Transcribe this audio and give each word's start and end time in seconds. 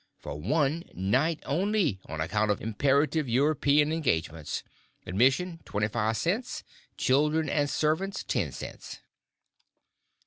For 0.17 0.33
One 0.41 0.83
Night 0.95 1.43
Only, 1.45 1.99
On 2.07 2.19
account 2.19 2.49
of 2.49 2.59
imperative 2.59 3.29
European 3.29 3.91
engagements! 3.91 4.63
Admission 5.05 5.59
25 5.65 6.17
cents; 6.17 6.63
children 6.97 7.47
and 7.47 7.69
servants, 7.69 8.23
10 8.23 8.51
cents. 8.51 8.97